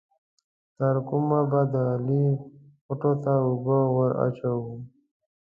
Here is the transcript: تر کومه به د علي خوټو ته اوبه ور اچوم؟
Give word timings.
تر 0.77 0.95
کومه 1.09 1.39
به 1.51 1.61
د 1.73 1.75
علي 1.93 2.25
خوټو 2.83 3.13
ته 3.23 3.33
اوبه 3.45 3.77
ور 3.95 4.11
اچوم؟ 4.25 4.77